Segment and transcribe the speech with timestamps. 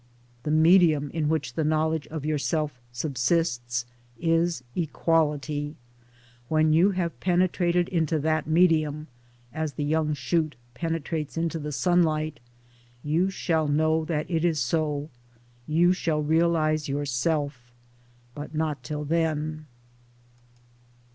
[0.41, 3.85] The medium in which the Knowledge of Yourself subsists
[4.19, 5.75] is Equality.
[6.47, 9.09] When you have penetrated into that medium
[9.53, 12.39] (as the young shoot penetrates into the sunlight)
[13.03, 15.11] you shall know that it is so—
[15.67, 17.71] you shall realise Yourself—
[18.33, 19.67] but not till then.